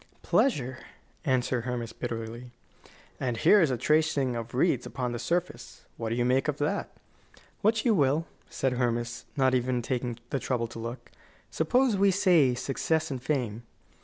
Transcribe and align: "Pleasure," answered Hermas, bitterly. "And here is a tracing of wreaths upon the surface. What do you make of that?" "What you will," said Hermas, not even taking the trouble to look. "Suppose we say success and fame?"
"Pleasure," 0.23 0.79
answered 1.25 1.65
Hermas, 1.65 1.93
bitterly. 1.93 2.49
"And 3.19 3.37
here 3.37 3.61
is 3.61 3.69
a 3.69 3.77
tracing 3.77 4.35
of 4.35 4.55
wreaths 4.55 4.87
upon 4.87 5.11
the 5.11 5.19
surface. 5.19 5.85
What 5.95 6.09
do 6.09 6.15
you 6.15 6.25
make 6.25 6.47
of 6.47 6.57
that?" 6.57 6.89
"What 7.61 7.85
you 7.85 7.93
will," 7.93 8.25
said 8.49 8.73
Hermas, 8.73 9.25
not 9.37 9.53
even 9.53 9.83
taking 9.83 10.17
the 10.31 10.39
trouble 10.39 10.65
to 10.69 10.79
look. 10.79 11.11
"Suppose 11.51 11.97
we 11.97 12.09
say 12.09 12.55
success 12.55 13.11
and 13.11 13.21
fame?" 13.21 13.61